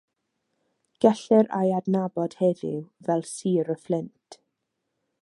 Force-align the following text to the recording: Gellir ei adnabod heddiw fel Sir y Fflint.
Gellir 1.05 1.51
ei 1.59 1.69
adnabod 1.81 2.37
heddiw 2.41 2.81
fel 3.09 3.25
Sir 3.37 3.73
y 3.75 3.77
Fflint. 3.85 4.43